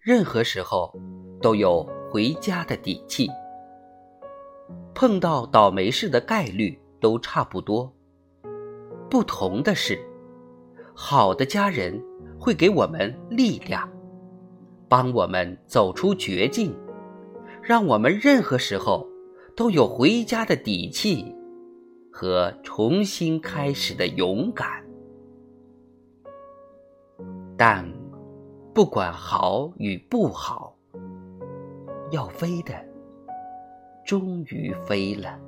[0.00, 0.98] 任何时候
[1.42, 3.28] 都有回家的底气。
[4.94, 7.92] 碰到倒霉事的概率都差不多，
[9.10, 9.98] 不同的是，
[10.94, 12.02] 好的家人
[12.38, 13.86] 会给我们力量，
[14.88, 16.74] 帮我们走出绝境，
[17.62, 19.06] 让我们任何时候
[19.54, 21.34] 都有回家的底气
[22.10, 24.82] 和重新开始的勇敢。
[27.56, 27.86] 但，
[28.72, 30.74] 不管好与不好，
[32.12, 32.72] 要飞的。
[34.04, 35.38] 终于飞了。